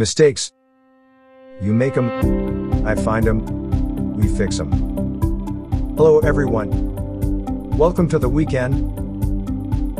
[0.00, 0.52] Mistakes.
[1.60, 4.72] You make them, I find them, we fix them.
[5.94, 6.70] Hello, everyone.
[7.76, 8.96] Welcome to the weekend.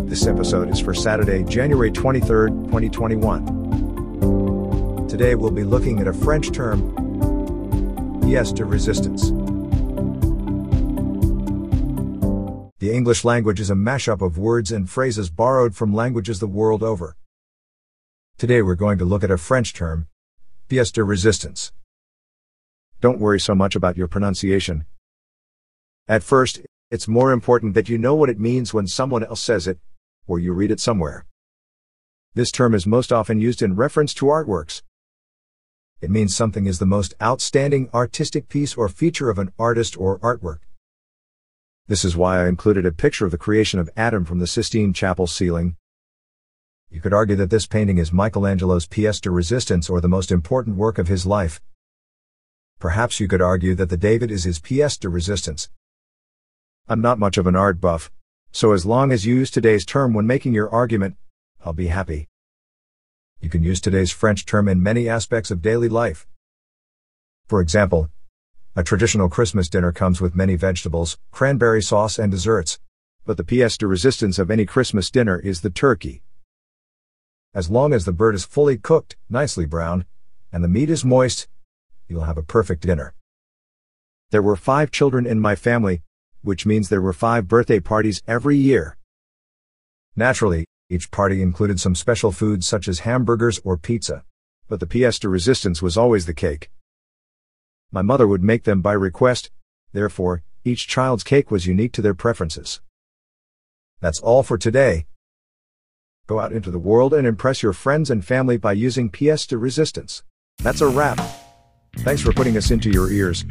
[0.08, 5.06] This episode is for Saturday, January 23rd, 2021.
[5.06, 6.80] Today we'll be looking at a French term,
[8.22, 9.28] pièce de resistance.
[12.78, 16.82] The English language is a mashup of words and phrases borrowed from languages the world
[16.82, 17.16] over.
[18.40, 20.08] Today we're going to look at a French term,
[20.66, 21.72] pièce de resistance.
[23.02, 24.86] Don't worry so much about your pronunciation.
[26.08, 29.66] At first, it's more important that you know what it means when someone else says
[29.68, 29.78] it,
[30.26, 31.26] or you read it somewhere.
[32.32, 34.80] This term is most often used in reference to artworks.
[36.00, 40.18] It means something is the most outstanding artistic piece or feature of an artist or
[40.20, 40.60] artwork.
[41.88, 44.94] This is why I included a picture of the creation of Adam from the Sistine
[44.94, 45.76] Chapel ceiling.
[46.92, 50.76] You could argue that this painting is Michelangelo's pièce de resistance or the most important
[50.76, 51.60] work of his life.
[52.80, 55.70] Perhaps you could argue that the David is his pièce de resistance.
[56.88, 58.10] I'm not much of an art buff,
[58.50, 61.16] so as long as you use today's term when making your argument,
[61.64, 62.26] I'll be happy.
[63.40, 66.26] You can use today's French term in many aspects of daily life.
[67.46, 68.10] For example,
[68.74, 72.80] a traditional Christmas dinner comes with many vegetables, cranberry sauce, and desserts.
[73.24, 76.22] But the pièce de resistance of any Christmas dinner is the turkey.
[77.52, 80.04] As long as the bird is fully cooked, nicely browned,
[80.52, 81.48] and the meat is moist,
[82.06, 83.14] you'll have a perfect dinner.
[84.30, 86.02] There were five children in my family,
[86.42, 88.96] which means there were five birthday parties every year.
[90.14, 94.24] Naturally, each party included some special foods such as hamburgers or pizza.
[94.68, 96.70] But the pièce de resistance was always the cake.
[97.90, 99.50] My mother would make them by request,
[99.92, 102.80] therefore, each child's cake was unique to their preferences.
[104.00, 105.06] That's all for today.
[106.30, 109.58] Go out into the world and impress your friends and family by using pièce de
[109.58, 110.22] resistance.
[110.58, 111.18] That's a wrap.
[112.04, 113.44] Thanks for putting us into your ears.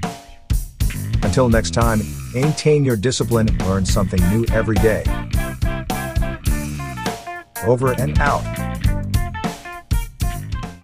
[1.21, 1.99] Until next time,
[2.33, 5.03] maintain your discipline and learn something new every day.
[7.67, 8.68] Over and out.